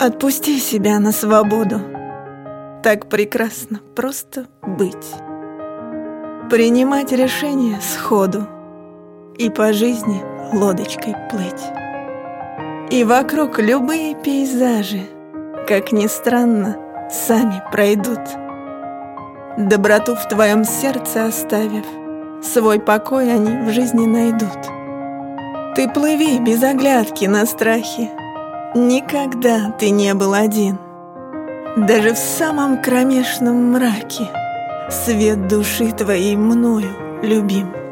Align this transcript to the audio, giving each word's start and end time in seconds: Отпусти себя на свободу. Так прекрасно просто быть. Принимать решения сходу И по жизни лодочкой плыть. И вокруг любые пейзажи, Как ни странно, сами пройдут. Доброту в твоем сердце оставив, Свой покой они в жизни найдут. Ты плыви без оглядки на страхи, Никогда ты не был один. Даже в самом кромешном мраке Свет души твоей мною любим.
Отпусти 0.00 0.60
себя 0.60 1.00
на 1.00 1.10
свободу. 1.10 1.80
Так 2.84 3.08
прекрасно 3.08 3.80
просто 3.96 4.46
быть. 4.62 5.12
Принимать 6.48 7.10
решения 7.10 7.80
сходу 7.80 8.46
И 9.36 9.50
по 9.50 9.72
жизни 9.72 10.22
лодочкой 10.52 11.16
плыть. 11.32 11.64
И 12.92 13.02
вокруг 13.02 13.58
любые 13.58 14.14
пейзажи, 14.14 15.02
Как 15.66 15.90
ни 15.90 16.06
странно, 16.06 16.76
сами 17.10 17.60
пройдут. 17.72 18.20
Доброту 19.58 20.14
в 20.14 20.28
твоем 20.28 20.62
сердце 20.62 21.26
оставив, 21.26 21.84
Свой 22.44 22.78
покой 22.78 23.32
они 23.32 23.68
в 23.68 23.72
жизни 23.72 24.06
найдут. 24.06 24.58
Ты 25.74 25.88
плыви 25.88 26.38
без 26.38 26.62
оглядки 26.62 27.24
на 27.24 27.44
страхи, 27.46 28.10
Никогда 28.74 29.70
ты 29.78 29.88
не 29.88 30.12
был 30.12 30.34
один. 30.34 30.78
Даже 31.76 32.12
в 32.12 32.18
самом 32.18 32.82
кромешном 32.82 33.72
мраке 33.72 34.28
Свет 34.90 35.48
души 35.48 35.90
твоей 35.92 36.36
мною 36.36 36.88
любим. 37.22 37.87